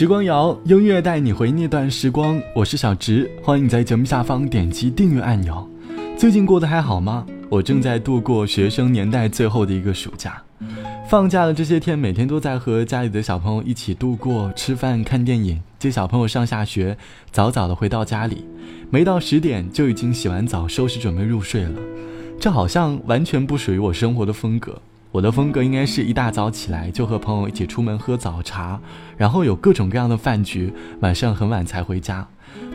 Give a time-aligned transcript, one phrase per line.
[0.00, 2.40] 时光谣，音乐带你回那段时光。
[2.54, 5.68] 我是小直，欢迎你在节目下方点击订阅按钮。
[6.16, 7.26] 最近过得还好吗？
[7.50, 10.42] 我正在度过学生年代最后的一个暑假，
[11.06, 16.96] 放假的这些天，每天都在和家里的小朋友一起度过，吃饭、看电影，接小朋友上下学，
[17.30, 18.46] 早早的回到家里，
[18.88, 21.78] 没到十点就已经洗完澡，收拾准备入睡了。
[22.40, 24.80] 这好像完全不属于我生活的风格。
[25.12, 28.80] 我的风格应该是一大早起来就和朋友一起出门喝早茶，
[29.16, 32.28] 然后有各种各样的饭局，晚上很晚才回家，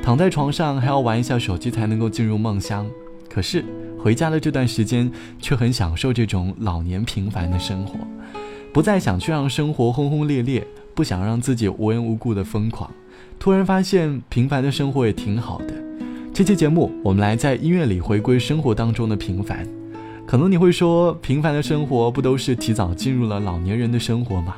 [0.03, 2.85] 躺在床上还要玩一下手机才能够进入梦乡。
[3.29, 3.63] 可是
[3.97, 7.97] 回家的这段时间，却很享受这种老年平凡的生活，
[8.73, 12.91] 不再想去让生活轰轰烈烈，不想让自己无缘无故的疯狂。
[13.39, 15.73] 突然发现平凡的生活也挺好的。
[16.33, 19.65] 这期节目，我们来在音乐里回归生活当中的平凡。
[20.27, 24.55] 可能你会说，平凡的生活不都是提早进入了老年人的生活吗？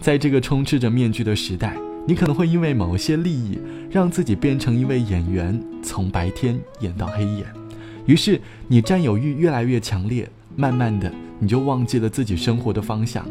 [0.00, 1.76] 在这个充斥着面具的时代，
[2.06, 3.58] 你可能会因为某些利益，
[3.90, 7.44] 让自己变成一位演员，从白天演到黑夜。
[8.06, 13.26] 于是你占有欲越来越强烈，慢慢的你就忘记了自己生活的方向。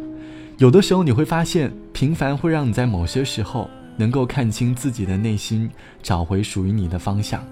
[0.60, 3.68] 有的时候你会发现，平凡会让你在某些时候
[3.98, 5.68] 能够看清自己的内心，
[6.04, 7.44] 找回属于你的方向。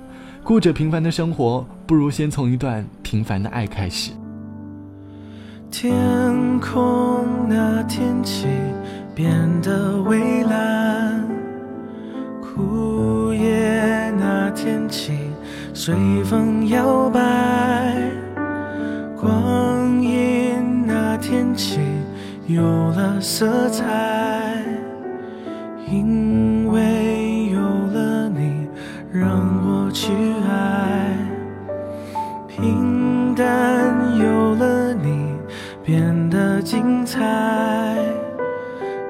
[0.44, 4.11] 过着平凡的生活，不如先从一段平凡的爱开始。
[5.70, 5.94] 天
[6.59, 8.47] 空那天气
[9.16, 9.31] 变
[9.62, 11.25] 得蔚蓝，
[12.42, 15.14] 枯叶那天起
[15.73, 17.22] 随风摇摆，
[19.16, 21.80] 光阴那天起
[22.47, 23.86] 有了色彩，
[32.62, 33.45] 平淡
[34.17, 35.31] 有了你。
[35.84, 37.20] 变得精彩，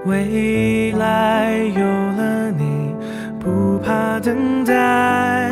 [0.05, 2.95] 未来有了你，
[3.39, 5.51] 不怕等待。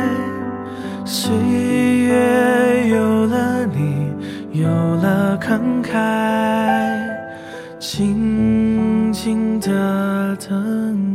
[1.04, 4.14] 岁月有了你，
[4.58, 7.06] 有了慷慨，
[7.78, 11.09] 静静的等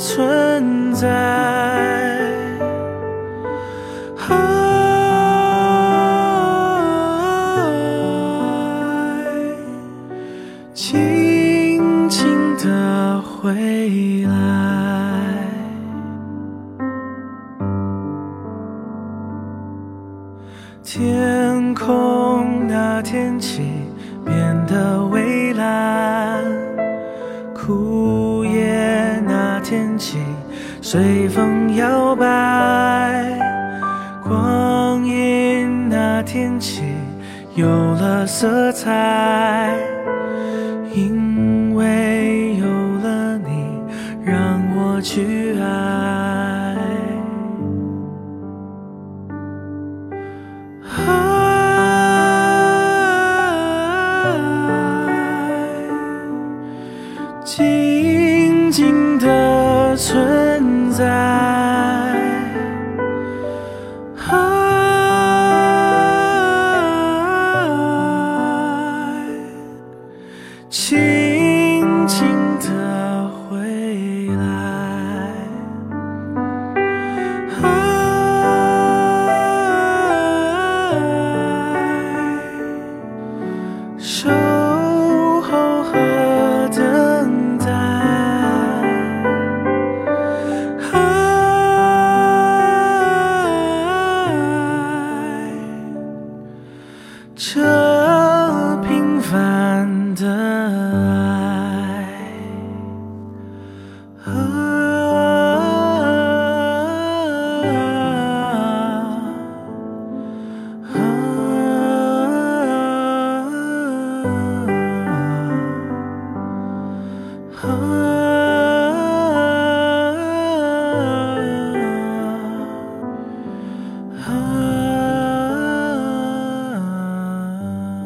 [0.00, 1.06] 存在。
[4.28, 4.30] 啊
[10.72, 14.30] 轻轻的回来。
[20.82, 23.60] 天空那天起
[24.24, 26.19] 变得蔚蓝。
[30.92, 32.26] 随风摇摆，
[34.24, 36.82] 光阴那天起
[37.54, 39.78] 有了色彩，
[40.92, 42.66] 因为有
[43.04, 43.68] 了你，
[44.24, 46.76] 让我去爱。
[57.44, 60.49] 静静的存
[61.00, 61.29] desire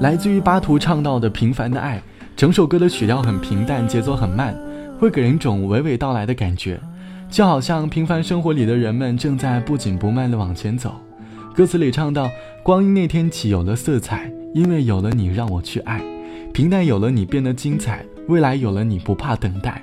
[0.04, 1.98] 来自于巴图唱到的平凡的爱，
[2.36, 4.54] 整首歌的曲调很平淡，节奏很慢，
[5.00, 6.78] 会给人一种娓娓道来的感觉，
[7.30, 10.94] 就好像平凡生活里的人们正在不紧不慢地往前走。
[11.54, 12.30] 歌词里唱到：
[12.62, 16.02] 光阴那天起有了色彩，因为有了你让我去爱，
[16.52, 19.82] 平淡有了你变得精彩，未来有了你不怕等待。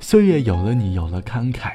[0.00, 1.70] 岁月有了你，有了慷慨，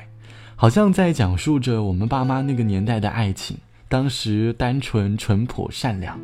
[0.56, 3.58] 好像在讲述着我们爸妈那个年代的爱情。
[3.90, 6.20] 当时单纯、淳朴、善良，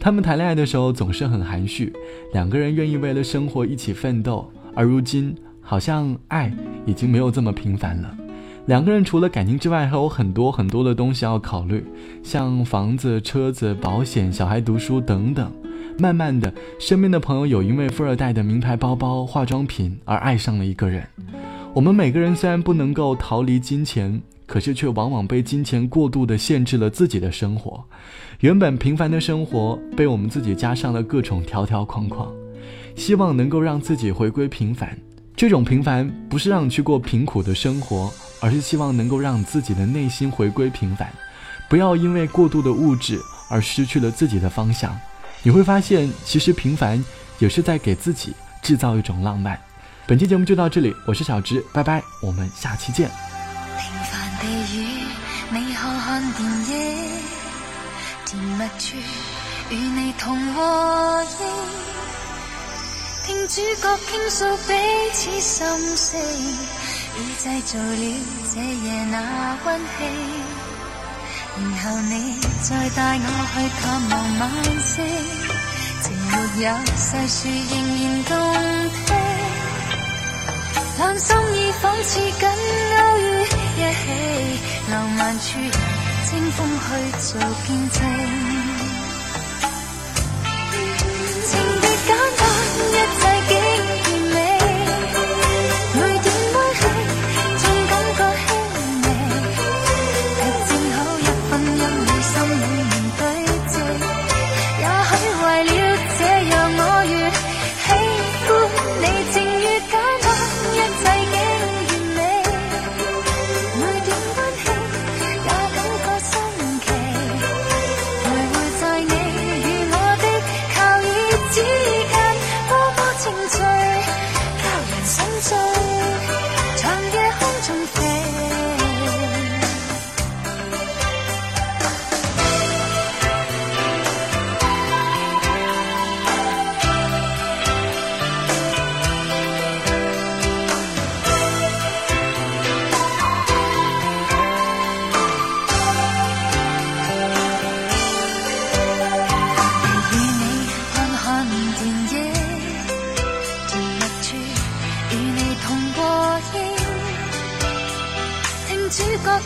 [0.00, 1.92] 他们谈恋爱的时候总是很含蓄，
[2.32, 4.50] 两个人愿意为了生活一起奋斗。
[4.74, 6.50] 而如今，好像爱
[6.86, 8.16] 已经没有这么平凡了。
[8.64, 11.84] 两个人除了感情之外，还有很多很多的东西要考虑，
[12.22, 15.52] 像房子、车子、保险、小孩读书等等。
[15.98, 21.06] 慢慢的，身边的朋友有因为富二代的名牌包包、化妆品而爱上了一个人。
[21.74, 24.18] 我们每个人虽然不能够逃离金钱，
[24.50, 27.84] 可是却往往被金钱过度的限制了自己的生活。
[28.40, 32.28] 原本平凡的生活，被我们自己加上了各种条条框框。
[32.96, 34.98] 希望能够让自己回归平凡，
[35.36, 41.08] 这种平凡不是让你去过贫苦的生活，而是希望能够让自己的内心回归平凡，
[41.68, 44.98] 不要因为过度的物质而失去了自己的方向。
[45.44, 47.02] 你会发现，其实平凡
[47.38, 49.56] 也是在给自己制造一种浪漫。
[50.08, 53.29] 本期节目就到这里，我是小直，拜拜，我们下期见。
[54.40, 54.76] 地与
[55.50, 56.74] 你看看电影，
[58.24, 58.96] 甜蜜处
[59.68, 61.46] 与你同和应。
[63.26, 64.72] 听主角倾诉彼
[65.12, 66.18] 此心声，
[67.18, 68.04] 已制造了
[68.52, 69.14] 这夜那
[69.64, 69.98] 温馨。
[71.56, 72.12] 然后你
[72.62, 74.42] 再带我去探望晚
[74.80, 74.90] 星，
[76.00, 76.32] 情没
[76.64, 76.66] 有
[76.96, 77.38] 细说
[77.70, 78.30] 仍然动
[81.00, 81.06] 听。
[81.06, 82.46] 两心意仿似紧勾
[83.18, 83.24] 于
[83.78, 84.04] 一起，
[84.90, 85.58] 浪漫处
[86.28, 86.88] 清风去
[87.18, 87.98] 做见证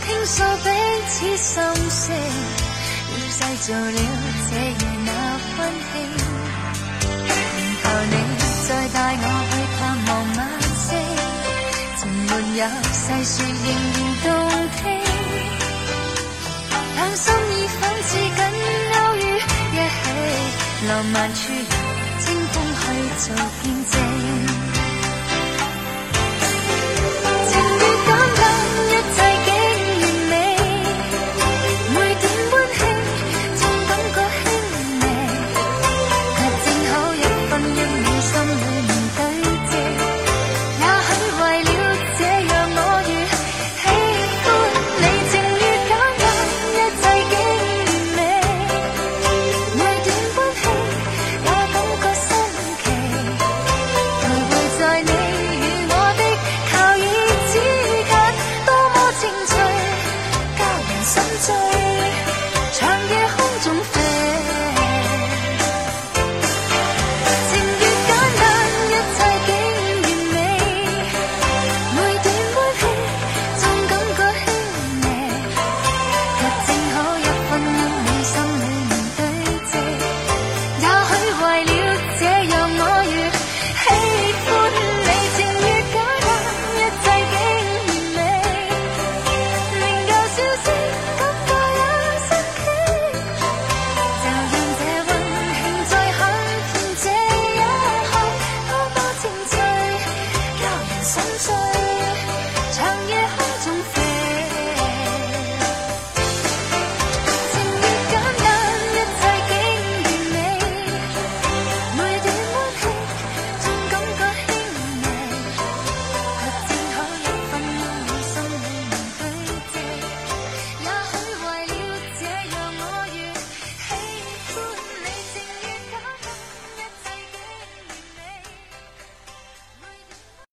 [0.05, 0.67] 倾诉彼
[1.09, 1.53] 此心
[1.91, 2.03] 声，
[3.11, 3.99] 已制造了
[4.51, 5.09] 这夜那
[5.59, 5.61] 温
[5.93, 5.93] 馨。
[7.27, 8.13] 然后你
[8.67, 10.39] 再带我去探望晚
[10.85, 10.89] 星，
[11.97, 12.61] 情没有
[12.93, 14.27] 细说仍然动
[14.77, 14.83] 听。
[16.97, 18.39] 两心已仿似紧
[18.93, 19.19] 勾于
[19.73, 20.07] 一起，
[20.89, 21.39] 浪漫处
[22.21, 22.83] 清风去
[23.19, 23.25] 做
[23.63, 23.95] 见证。